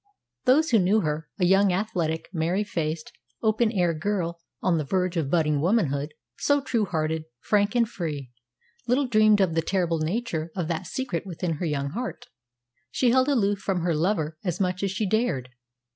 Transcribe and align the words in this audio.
Those 0.45 0.71
who 0.71 0.79
knew 0.79 1.01
her 1.01 1.29
a 1.39 1.45
young, 1.45 1.71
athletic, 1.71 2.27
merry 2.33 2.63
faced, 2.63 3.11
open 3.43 3.71
air 3.71 3.93
girl 3.93 4.39
on 4.59 4.79
the 4.79 4.83
verge 4.83 5.15
of 5.15 5.29
budding 5.29 5.61
womanhood, 5.61 6.15
so 6.39 6.59
true 6.59 6.85
hearted, 6.85 7.25
frank, 7.39 7.75
and 7.75 7.87
free 7.87 8.31
little 8.87 9.05
dreamed 9.05 9.41
of 9.41 9.53
the 9.53 9.61
terrible 9.61 9.99
nature 9.99 10.51
of 10.55 10.67
that 10.69 10.87
secret 10.87 11.27
within 11.27 11.57
her 11.57 11.65
young 11.67 11.91
heart. 11.91 12.25
She 12.89 13.11
held 13.11 13.27
aloof 13.27 13.59
from 13.59 13.81
her 13.81 13.93
lover 13.93 14.39
as 14.43 14.59
much 14.59 14.81
as 14.81 14.89
she 14.89 15.07
dared. 15.07 15.49